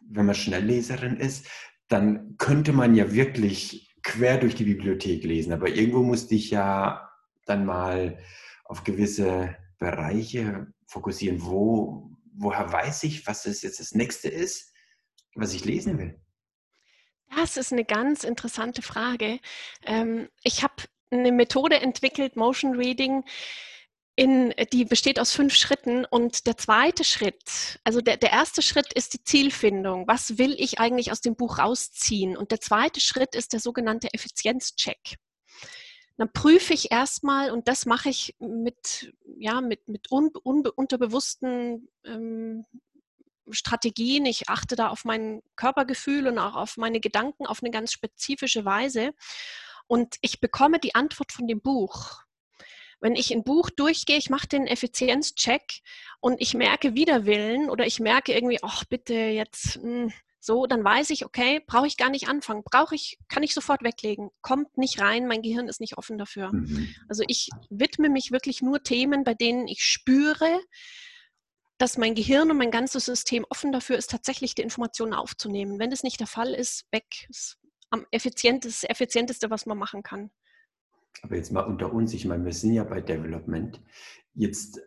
wenn 0.09 0.25
man 0.25 0.35
Schnellleserin 0.35 1.17
ist, 1.17 1.47
dann 1.87 2.37
könnte 2.37 2.73
man 2.73 2.95
ja 2.95 3.11
wirklich 3.11 3.95
quer 4.01 4.37
durch 4.37 4.55
die 4.55 4.65
Bibliothek 4.65 5.23
lesen. 5.23 5.53
Aber 5.53 5.69
irgendwo 5.69 6.03
musste 6.03 6.35
ich 6.35 6.49
ja 6.49 7.09
dann 7.45 7.65
mal 7.65 8.17
auf 8.65 8.83
gewisse 8.83 9.55
Bereiche 9.77 10.67
fokussieren. 10.87 11.43
Wo, 11.43 12.11
woher 12.35 12.71
weiß 12.71 13.03
ich, 13.03 13.27
was 13.27 13.43
das 13.43 13.61
jetzt 13.61 13.79
das 13.79 13.93
nächste 13.93 14.29
ist, 14.29 14.73
was 15.35 15.53
ich 15.53 15.65
lesen 15.65 15.97
will? 15.97 16.19
Das 17.35 17.57
ist 17.57 17.71
eine 17.71 17.85
ganz 17.85 18.23
interessante 18.23 18.81
Frage. 18.81 19.39
Ähm, 19.83 20.29
ich 20.43 20.63
habe 20.63 20.75
eine 21.11 21.31
Methode 21.31 21.79
entwickelt, 21.79 22.35
Motion 22.35 22.75
Reading, 22.75 23.23
in, 24.15 24.53
die 24.71 24.85
besteht 24.85 25.19
aus 25.19 25.31
fünf 25.31 25.55
Schritten. 25.55 26.05
Und 26.05 26.45
der 26.45 26.57
zweite 26.57 27.03
Schritt, 27.03 27.79
also 27.83 28.01
der, 28.01 28.17
der 28.17 28.31
erste 28.31 28.61
Schritt 28.61 28.93
ist 28.93 29.13
die 29.13 29.23
Zielfindung. 29.23 30.07
Was 30.07 30.37
will 30.37 30.55
ich 30.57 30.79
eigentlich 30.79 31.11
aus 31.11 31.21
dem 31.21 31.35
Buch 31.35 31.57
rausziehen? 31.59 32.37
Und 32.37 32.51
der 32.51 32.61
zweite 32.61 32.99
Schritt 32.99 33.35
ist 33.35 33.53
der 33.53 33.59
sogenannte 33.59 34.13
Effizienzcheck. 34.13 35.17
Dann 36.17 36.31
prüfe 36.31 36.73
ich 36.73 36.91
erstmal, 36.91 37.49
und 37.49 37.67
das 37.67 37.87
mache 37.87 38.09
ich 38.09 38.35
mit, 38.39 39.13
ja, 39.39 39.61
mit, 39.61 39.87
mit 39.87 40.11
un, 40.11 40.29
un, 40.43 40.63
unterbewussten 40.67 41.89
ähm, 42.05 42.65
Strategien. 43.49 44.27
Ich 44.27 44.47
achte 44.47 44.75
da 44.75 44.89
auf 44.89 45.05
mein 45.05 45.41
Körpergefühl 45.55 46.27
und 46.27 46.37
auch 46.37 46.55
auf 46.55 46.77
meine 46.77 46.99
Gedanken 46.99 47.47
auf 47.47 47.63
eine 47.63 47.71
ganz 47.71 47.91
spezifische 47.91 48.63
Weise. 48.63 49.13
Und 49.87 50.15
ich 50.21 50.39
bekomme 50.39 50.79
die 50.79 50.95
Antwort 50.95 51.31
von 51.31 51.47
dem 51.47 51.61
Buch. 51.61 52.21
Wenn 52.99 53.15
ich 53.15 53.33
ein 53.33 53.43
Buch 53.43 53.69
durchgehe, 53.69 54.17
ich 54.17 54.29
mache 54.29 54.47
den 54.47 54.65
Effizienzcheck 54.65 55.81
und 56.21 56.39
ich 56.39 56.53
merke 56.53 56.95
Widerwillen 56.95 57.69
oder 57.69 57.85
ich 57.85 57.99
merke 57.99 58.33
irgendwie, 58.33 58.59
ach 58.61 58.85
bitte 58.85 59.13
jetzt 59.13 59.83
mh, 59.83 60.03
hm, 60.03 60.13
so, 60.43 60.65
dann 60.65 60.83
weiß 60.83 61.09
ich, 61.11 61.25
okay, 61.25 61.61
brauche 61.65 61.87
ich 61.87 61.95
gar 61.95 62.09
nicht 62.09 62.27
anfangen, 62.27 62.63
brauche 62.65 62.95
ich, 62.95 63.17
kann 63.29 63.43
ich 63.43 63.53
sofort 63.53 63.81
weglegen, 63.81 64.29
kommt 64.41 64.77
nicht 64.77 64.99
rein, 64.99 65.25
mein 65.25 65.41
Gehirn 65.41 65.69
ist 65.69 65.79
nicht 65.79 65.97
offen 65.97 66.17
dafür. 66.17 66.51
Mhm. 66.51 66.93
Also 67.07 67.23
ich 67.27 67.49
widme 67.69 68.09
mich 68.09 68.31
wirklich 68.31 68.61
nur 68.61 68.83
Themen, 68.83 69.23
bei 69.23 69.35
denen 69.35 69.69
ich 69.69 69.85
spüre, 69.85 70.59
dass 71.77 71.97
mein 71.97 72.13
Gehirn 72.13 72.51
und 72.51 72.57
mein 72.57 72.71
ganzes 72.71 73.05
System 73.05 73.45
offen 73.49 73.71
dafür 73.71 73.97
ist, 73.97 74.11
tatsächlich 74.11 74.53
die 74.53 74.63
Informationen 74.63 75.13
aufzunehmen. 75.13 75.79
Wenn 75.79 75.91
das 75.91 76.03
nicht 76.03 76.19
der 76.19 76.27
Fall 76.27 76.53
ist, 76.53 76.85
weg. 76.91 77.25
Ist 77.29 77.57
am 77.93 78.05
effizienteste, 78.11 78.89
effizienteste, 78.89 79.49
was 79.51 79.65
man 79.67 79.77
machen 79.77 80.01
kann. 80.01 80.31
Aber 81.21 81.35
jetzt 81.35 81.51
mal 81.51 81.61
unter 81.61 81.93
uns, 81.93 82.13
ich 82.13 82.25
meine, 82.25 82.43
wir 82.43 82.51
sind 82.51 82.73
ja 82.73 82.83
bei 82.83 82.99
Development. 83.01 83.79
Jetzt 84.33 84.81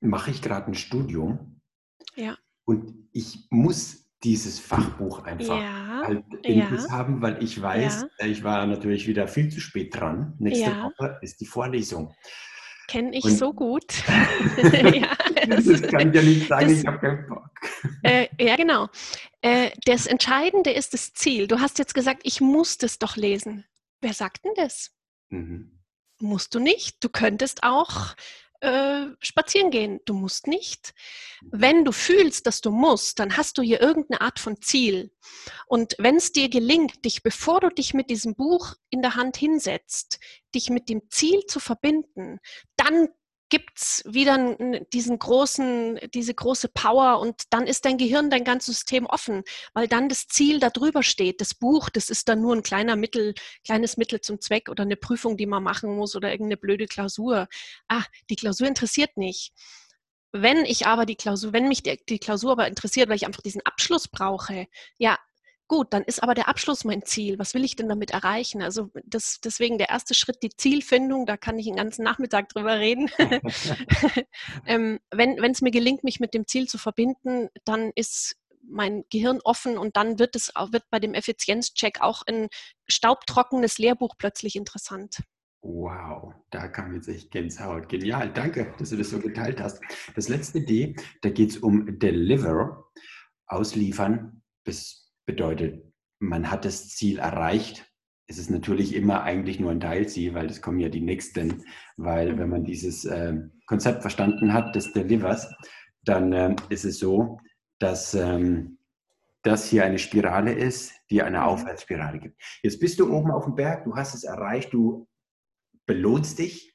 mache 0.00 0.32
ich 0.32 0.42
gerade 0.42 0.66
ein 0.66 0.74
Studium. 0.74 1.60
Ja. 2.16 2.36
Und 2.64 3.08
ich 3.12 3.46
muss 3.50 4.10
dieses 4.24 4.58
Fachbuch 4.58 5.22
einfach 5.22 5.60
ja, 5.60 6.02
halt 6.04 6.24
in 6.42 6.58
ja. 6.58 6.90
haben, 6.90 7.22
weil 7.22 7.40
ich 7.42 7.62
weiß, 7.62 8.06
ja. 8.18 8.26
ich 8.26 8.42
war 8.42 8.66
natürlich 8.66 9.06
wieder 9.06 9.28
viel 9.28 9.48
zu 9.50 9.60
spät 9.60 9.94
dran. 9.94 10.34
Nächste 10.40 10.70
ja. 10.70 10.82
Woche 10.82 11.18
ist 11.22 11.40
die 11.40 11.46
Vorlesung. 11.46 12.12
Kenne 12.88 13.16
ich 13.16 13.24
und 13.24 13.36
so 13.36 13.52
gut. 13.52 13.84
das, 15.48 15.64
das, 15.64 15.82
kann 15.82 16.08
ich 16.08 16.14
ja 16.14 16.22
nicht 16.22 16.48
sagen, 16.48 16.68
das, 16.68 16.80
ich 16.80 16.86
habe 16.86 16.98
keinen. 16.98 17.47
Äh, 18.02 18.28
ja, 18.40 18.56
genau. 18.56 18.88
Äh, 19.40 19.70
das 19.84 20.06
Entscheidende 20.06 20.70
ist 20.70 20.94
das 20.94 21.12
Ziel. 21.12 21.46
Du 21.46 21.60
hast 21.60 21.78
jetzt 21.78 21.94
gesagt, 21.94 22.22
ich 22.24 22.40
muss 22.40 22.78
das 22.78 22.98
doch 22.98 23.16
lesen. 23.16 23.64
Wer 24.00 24.14
sagt 24.14 24.44
denn 24.44 24.54
das? 24.56 24.92
Mhm. 25.30 25.80
Musst 26.20 26.54
du 26.54 26.58
nicht. 26.58 27.02
Du 27.02 27.08
könntest 27.08 27.62
auch 27.62 28.14
äh, 28.60 29.06
spazieren 29.20 29.70
gehen. 29.70 30.00
Du 30.04 30.14
musst 30.14 30.46
nicht. 30.46 30.94
Wenn 31.42 31.84
du 31.84 31.92
fühlst, 31.92 32.46
dass 32.46 32.60
du 32.60 32.70
musst, 32.70 33.20
dann 33.20 33.36
hast 33.36 33.58
du 33.58 33.62
hier 33.62 33.80
irgendeine 33.80 34.20
Art 34.20 34.40
von 34.40 34.60
Ziel. 34.60 35.12
Und 35.66 35.94
wenn 35.98 36.16
es 36.16 36.32
dir 36.32 36.48
gelingt, 36.48 37.04
dich, 37.04 37.22
bevor 37.22 37.60
du 37.60 37.68
dich 37.68 37.94
mit 37.94 38.10
diesem 38.10 38.34
Buch 38.34 38.74
in 38.90 39.02
der 39.02 39.14
Hand 39.14 39.36
hinsetzt, 39.36 40.18
dich 40.54 40.70
mit 40.70 40.88
dem 40.88 41.02
Ziel 41.10 41.42
zu 41.46 41.60
verbinden, 41.60 42.40
dann 42.76 43.08
gibt 43.48 43.78
es 43.78 44.02
wieder 44.06 44.56
diesen 44.92 45.18
großen, 45.18 45.98
diese 46.14 46.34
große 46.34 46.68
Power 46.68 47.20
und 47.20 47.42
dann 47.50 47.66
ist 47.66 47.84
dein 47.84 47.98
Gehirn, 47.98 48.30
dein 48.30 48.44
ganzes 48.44 48.76
System 48.76 49.06
offen, 49.06 49.42
weil 49.74 49.88
dann 49.88 50.08
das 50.08 50.28
Ziel 50.28 50.60
da 50.60 50.70
drüber 50.70 51.02
steht. 51.02 51.40
Das 51.40 51.54
Buch, 51.54 51.88
das 51.88 52.10
ist 52.10 52.28
dann 52.28 52.40
nur 52.40 52.54
ein 52.54 52.62
kleiner 52.62 52.96
Mittel, 52.96 53.34
kleines 53.64 53.96
Mittel 53.96 54.20
zum 54.20 54.40
Zweck 54.40 54.68
oder 54.68 54.82
eine 54.82 54.96
Prüfung, 54.96 55.36
die 55.36 55.46
man 55.46 55.62
machen 55.62 55.96
muss 55.96 56.14
oder 56.14 56.30
irgendeine 56.30 56.58
blöde 56.58 56.86
Klausur. 56.86 57.48
Ah, 57.88 58.04
die 58.30 58.36
Klausur 58.36 58.66
interessiert 58.66 59.16
nicht. 59.16 59.52
Wenn 60.32 60.64
ich 60.66 60.86
aber 60.86 61.06
die 61.06 61.16
Klausur, 61.16 61.52
wenn 61.52 61.68
mich 61.68 61.82
die, 61.82 61.98
die 62.08 62.18
Klausur 62.18 62.52
aber 62.52 62.68
interessiert, 62.68 63.08
weil 63.08 63.16
ich 63.16 63.26
einfach 63.26 63.42
diesen 63.42 63.62
Abschluss 63.64 64.08
brauche, 64.08 64.66
ja, 64.98 65.18
Gut, 65.68 65.88
dann 65.92 66.02
ist 66.02 66.22
aber 66.22 66.34
der 66.34 66.48
Abschluss 66.48 66.84
mein 66.84 67.04
Ziel. 67.04 67.38
Was 67.38 67.52
will 67.52 67.62
ich 67.62 67.76
denn 67.76 67.90
damit 67.90 68.10
erreichen? 68.10 68.62
Also 68.62 68.90
das, 69.04 69.40
deswegen 69.44 69.76
der 69.76 69.90
erste 69.90 70.14
Schritt, 70.14 70.42
die 70.42 70.48
Zielfindung, 70.48 71.26
da 71.26 71.36
kann 71.36 71.58
ich 71.58 71.66
den 71.66 71.76
ganzen 71.76 72.02
Nachmittag 72.04 72.48
drüber 72.48 72.78
reden. 72.78 73.10
ähm, 74.66 74.98
wenn 75.10 75.38
es 75.38 75.60
mir 75.60 75.70
gelingt, 75.70 76.04
mich 76.04 76.20
mit 76.20 76.32
dem 76.32 76.46
Ziel 76.46 76.68
zu 76.68 76.78
verbinden, 76.78 77.50
dann 77.66 77.92
ist 77.94 78.36
mein 78.62 79.04
Gehirn 79.10 79.40
offen 79.44 79.76
und 79.76 79.96
dann 79.96 80.18
wird 80.18 80.36
es 80.36 80.52
wird 80.70 80.84
bei 80.90 81.00
dem 81.00 81.14
Effizienzcheck 81.14 82.00
auch 82.00 82.22
ein 82.26 82.48
staubtrockenes 82.88 83.78
Lehrbuch 83.78 84.14
plötzlich 84.16 84.56
interessant. 84.56 85.22
Wow, 85.60 86.34
da 86.50 86.68
kam 86.68 86.94
jetzt 86.94 87.08
echt 87.08 87.30
Gänsehaut. 87.30 87.88
Genial, 87.88 88.32
danke, 88.32 88.74
dass 88.78 88.90
du 88.90 88.96
das 88.96 89.10
so 89.10 89.18
geteilt 89.18 89.60
hast. 89.60 89.82
Das 90.14 90.28
letzte 90.28 90.62
D, 90.62 90.96
da 91.20 91.30
geht 91.30 91.50
es 91.50 91.56
um 91.58 91.98
Deliver, 91.98 92.90
ausliefern 93.46 94.42
bis 94.64 95.07
bedeutet, 95.28 95.84
man 96.18 96.50
hat 96.50 96.64
das 96.64 96.88
Ziel 96.88 97.18
erreicht. 97.18 97.86
Es 98.26 98.38
ist 98.38 98.50
natürlich 98.50 98.94
immer 98.94 99.22
eigentlich 99.22 99.60
nur 99.60 99.70
ein 99.70 99.80
Teilziel, 99.80 100.34
weil 100.34 100.46
es 100.46 100.60
kommen 100.60 100.80
ja 100.80 100.88
die 100.88 101.02
nächsten. 101.02 101.64
Weil 101.96 102.38
wenn 102.38 102.48
man 102.48 102.64
dieses 102.64 103.04
äh, 103.04 103.36
Konzept 103.66 104.00
verstanden 104.00 104.52
hat 104.52 104.74
des 104.74 104.92
Delivers, 104.92 105.54
dann 106.02 106.32
äh, 106.32 106.56
ist 106.70 106.84
es 106.84 106.98
so, 106.98 107.38
dass 107.78 108.14
ähm, 108.14 108.78
das 109.42 109.68
hier 109.68 109.84
eine 109.84 109.98
Spirale 109.98 110.52
ist, 110.52 110.92
die 111.10 111.22
eine 111.22 111.38
mhm. 111.38 111.44
Aufwärtsspirale 111.44 112.18
gibt. 112.18 112.40
Jetzt 112.62 112.80
bist 112.80 112.98
du 112.98 113.14
oben 113.14 113.30
auf 113.30 113.44
dem 113.44 113.54
Berg, 113.54 113.84
du 113.84 113.94
hast 113.94 114.14
es 114.14 114.24
erreicht, 114.24 114.72
du 114.72 115.06
belohnst 115.86 116.38
dich. 116.38 116.74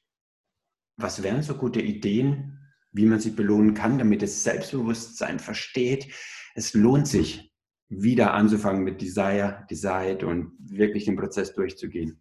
Was 0.96 1.24
wären 1.24 1.42
so 1.42 1.56
gute 1.56 1.80
Ideen, 1.80 2.60
wie 2.92 3.06
man 3.06 3.18
sich 3.18 3.34
belohnen 3.34 3.74
kann, 3.74 3.98
damit 3.98 4.22
das 4.22 4.44
Selbstbewusstsein 4.44 5.40
versteht? 5.40 6.12
Es 6.54 6.72
lohnt 6.72 7.08
sich, 7.08 7.53
wieder 7.88 8.34
anzufangen 8.34 8.82
mit 8.82 9.00
Desire, 9.00 9.66
Decide 9.70 10.26
und 10.26 10.52
wirklich 10.58 11.04
den 11.04 11.16
Prozess 11.16 11.54
durchzugehen? 11.54 12.20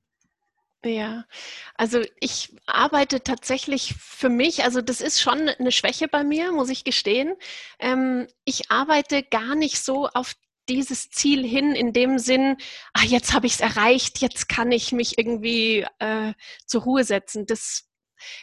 Ja, 0.85 1.23
also 1.75 2.01
ich 2.19 2.53
arbeite 2.65 3.23
tatsächlich 3.23 3.95
für 3.97 4.27
mich, 4.27 4.65
also 4.65 4.81
das 4.81 4.99
ist 4.99 5.21
schon 5.21 5.47
eine 5.47 5.71
Schwäche 5.71 6.09
bei 6.09 6.25
mir, 6.25 6.51
muss 6.51 6.69
ich 6.69 6.83
gestehen. 6.83 7.35
Ähm, 7.79 8.27
ich 8.43 8.69
arbeite 8.69 9.23
gar 9.23 9.55
nicht 9.55 9.81
so 9.81 10.07
auf 10.07 10.33
dieses 10.67 11.09
Ziel 11.09 11.47
hin, 11.47 11.73
in 11.73 11.93
dem 11.93 12.19
Sinn, 12.19 12.57
ah, 12.93 13.03
jetzt 13.05 13.33
habe 13.33 13.47
ich 13.47 13.53
es 13.53 13.61
erreicht, 13.61 14.19
jetzt 14.19 14.49
kann 14.49 14.71
ich 14.71 14.91
mich 14.91 15.17
irgendwie 15.17 15.85
äh, 15.99 16.33
zur 16.65 16.83
Ruhe 16.83 17.05
setzen. 17.05 17.45
Das, 17.45 17.89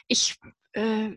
ich, 0.08 0.38
äh, 0.72 1.10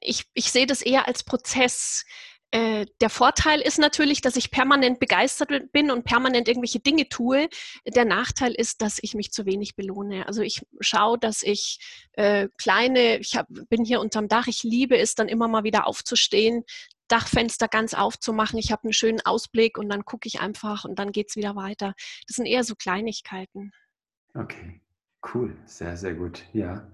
ich, 0.00 0.26
ich 0.34 0.52
sehe 0.52 0.66
das 0.66 0.82
eher 0.82 1.08
als 1.08 1.24
Prozess. 1.24 2.04
Äh, 2.50 2.86
der 3.00 3.10
Vorteil 3.10 3.60
ist 3.60 3.78
natürlich, 3.78 4.22
dass 4.22 4.36
ich 4.36 4.50
permanent 4.50 5.00
begeistert 5.00 5.70
bin 5.72 5.90
und 5.90 6.04
permanent 6.04 6.48
irgendwelche 6.48 6.80
Dinge 6.80 7.08
tue. 7.08 7.48
Der 7.86 8.06
Nachteil 8.06 8.52
ist, 8.52 8.80
dass 8.80 8.98
ich 9.02 9.14
mich 9.14 9.32
zu 9.32 9.44
wenig 9.44 9.76
belohne. 9.76 10.26
Also 10.26 10.40
ich 10.40 10.66
schaue, 10.80 11.18
dass 11.18 11.42
ich 11.42 11.78
äh, 12.12 12.48
kleine, 12.56 13.18
ich 13.18 13.36
hab, 13.36 13.46
bin 13.68 13.84
hier 13.84 14.00
unterm 14.00 14.28
Dach, 14.28 14.46
ich 14.46 14.62
liebe 14.62 14.96
es 14.96 15.14
dann 15.14 15.28
immer 15.28 15.46
mal 15.46 15.64
wieder 15.64 15.86
aufzustehen, 15.86 16.64
Dachfenster 17.08 17.68
ganz 17.68 17.92
aufzumachen. 17.94 18.58
Ich 18.58 18.72
habe 18.72 18.84
einen 18.84 18.92
schönen 18.92 19.20
Ausblick 19.24 19.76
und 19.76 19.90
dann 19.90 20.04
gucke 20.04 20.26
ich 20.26 20.40
einfach 20.40 20.84
und 20.84 20.98
dann 20.98 21.12
geht 21.12 21.30
es 21.30 21.36
wieder 21.36 21.54
weiter. 21.54 21.94
Das 22.26 22.36
sind 22.36 22.46
eher 22.46 22.64
so 22.64 22.74
Kleinigkeiten. 22.74 23.72
Okay, 24.34 24.80
cool, 25.34 25.56
sehr, 25.66 25.96
sehr 25.96 26.14
gut. 26.14 26.44
Ja, 26.52 26.90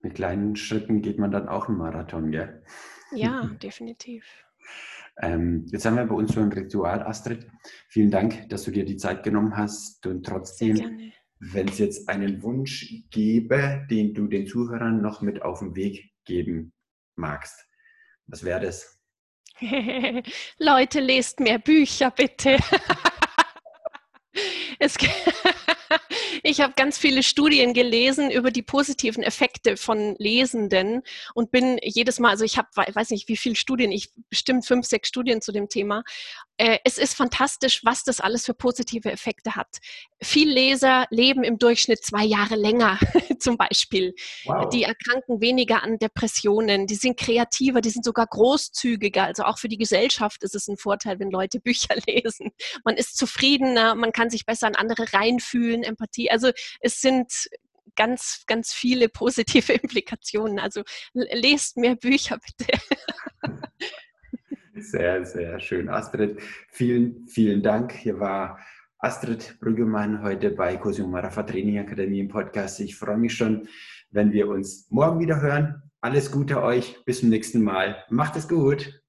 mit 0.00 0.14
kleinen 0.14 0.56
Schritten 0.56 1.02
geht 1.02 1.18
man 1.18 1.30
dann 1.30 1.48
auch 1.48 1.68
einen 1.68 1.78
Marathon, 1.78 2.32
gell? 2.32 2.64
Ja, 3.12 3.44
definitiv. 3.62 4.24
Ähm, 5.20 5.66
jetzt 5.70 5.84
haben 5.84 5.96
wir 5.96 6.06
bei 6.06 6.14
uns 6.14 6.32
so 6.32 6.40
ein 6.40 6.52
Ritual, 6.52 7.02
Astrid. 7.02 7.46
Vielen 7.88 8.10
Dank, 8.10 8.48
dass 8.48 8.64
du 8.64 8.70
dir 8.70 8.84
die 8.84 8.96
Zeit 8.96 9.22
genommen 9.22 9.56
hast 9.56 10.06
und 10.06 10.24
trotzdem, 10.24 11.12
wenn 11.38 11.68
es 11.68 11.78
jetzt 11.78 12.08
einen 12.08 12.42
Wunsch 12.42 13.04
gäbe, 13.10 13.86
den 13.90 14.14
du 14.14 14.26
den 14.26 14.46
Zuhörern 14.46 15.02
noch 15.02 15.20
mit 15.20 15.42
auf 15.42 15.58
den 15.58 15.76
Weg 15.76 16.12
geben 16.24 16.72
magst, 17.16 17.66
was 18.26 18.44
wäre 18.44 18.60
das? 18.60 18.98
Leute, 20.58 21.00
lest 21.00 21.40
mehr 21.40 21.58
Bücher, 21.58 22.10
bitte. 22.10 22.56
es, 24.78 24.96
ich 26.42 26.60
habe 26.60 26.72
ganz 26.76 26.98
viele 26.98 27.22
Studien 27.22 27.74
gelesen 27.74 28.30
über 28.30 28.50
die 28.50 28.62
positiven 28.62 29.22
Effekte 29.22 29.76
von 29.76 30.14
Lesenden 30.18 31.02
und 31.34 31.50
bin 31.50 31.78
jedes 31.82 32.18
Mal, 32.18 32.30
also 32.30 32.44
ich 32.44 32.58
habe, 32.58 32.68
weiß 32.74 33.10
nicht, 33.10 33.28
wie 33.28 33.36
viele 33.36 33.56
Studien, 33.56 33.92
ich 33.92 34.10
bestimmt 34.30 34.66
fünf, 34.66 34.86
sechs 34.86 35.08
Studien 35.08 35.40
zu 35.40 35.52
dem 35.52 35.68
Thema. 35.68 36.02
Äh, 36.56 36.78
es 36.84 36.98
ist 36.98 37.14
fantastisch, 37.14 37.80
was 37.84 38.04
das 38.04 38.20
alles 38.20 38.44
für 38.46 38.54
positive 38.54 39.10
Effekte 39.10 39.56
hat. 39.56 39.78
Viel 40.22 40.48
Leser 40.48 41.06
leben 41.10 41.42
im 41.42 41.58
Durchschnitt 41.58 42.04
zwei 42.04 42.24
Jahre 42.24 42.56
länger, 42.56 42.98
zum 43.40 43.56
Beispiel. 43.56 44.14
Wow. 44.44 44.68
Die 44.68 44.84
erkranken 44.84 45.40
weniger 45.40 45.82
an 45.82 45.98
Depressionen, 45.98 46.86
die 46.86 46.94
sind 46.94 47.18
kreativer, 47.18 47.80
die 47.80 47.90
sind 47.90 48.04
sogar 48.04 48.26
großzügiger. 48.26 49.24
Also 49.24 49.44
auch 49.44 49.58
für 49.58 49.68
die 49.68 49.78
Gesellschaft 49.78 50.42
ist 50.44 50.54
es 50.54 50.68
ein 50.68 50.76
Vorteil, 50.76 51.18
wenn 51.18 51.30
Leute 51.30 51.58
Bücher 51.64 51.96
lesen. 52.06 52.52
Man 52.84 52.96
ist 52.96 53.16
zufriedener, 53.16 53.94
man 53.94 54.12
kann 54.12 54.30
sich 54.30 54.46
besser 54.46 54.66
an 54.66 54.74
andere 54.74 55.12
reinfühlen, 55.12 55.82
Empathie. 55.82 56.21
Also 56.30 56.50
es 56.80 57.00
sind 57.00 57.48
ganz, 57.96 58.44
ganz 58.46 58.72
viele 58.72 59.08
positive 59.08 59.72
Implikationen. 59.82 60.58
Also 60.58 60.82
lest 61.12 61.76
mehr 61.76 61.96
Bücher 61.96 62.38
bitte. 62.38 62.78
Sehr, 64.74 65.24
sehr 65.26 65.60
schön. 65.60 65.88
Astrid, 65.90 66.40
vielen, 66.70 67.28
vielen 67.28 67.62
Dank. 67.62 67.92
Hier 67.92 68.18
war 68.18 68.58
Astrid 68.98 69.58
Brüggemann 69.60 70.22
heute 70.22 70.50
bei 70.50 70.76
Cosimo 70.76 71.18
Rafa 71.18 71.42
Training 71.42 71.78
Akademie 71.78 72.20
im 72.20 72.28
Podcast. 72.28 72.80
Ich 72.80 72.96
freue 72.96 73.18
mich 73.18 73.34
schon, 73.34 73.68
wenn 74.10 74.32
wir 74.32 74.48
uns 74.48 74.86
morgen 74.90 75.20
wieder 75.20 75.40
hören. 75.40 75.82
Alles 76.00 76.32
Gute 76.32 76.62
euch. 76.62 77.04
Bis 77.04 77.20
zum 77.20 77.28
nächsten 77.28 77.62
Mal. 77.62 78.04
Macht 78.08 78.34
es 78.36 78.48
gut. 78.48 79.02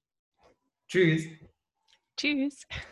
Tschüss. 0.86 1.26
Tschüss. 2.16 2.66